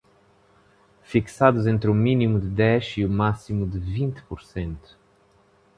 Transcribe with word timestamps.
fixados 1.03 1.67
entre 1.67 1.87
o 1.87 1.93
mínimo 1.93 2.39
de 2.39 2.47
dez 2.49 2.85
e 2.97 3.05
o 3.05 3.09
máximo 3.09 3.67
de 3.69 3.77
vinte 3.77 4.23
por 4.23 4.41
cento 4.41 4.97